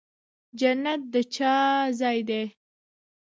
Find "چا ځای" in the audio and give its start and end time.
1.35-2.19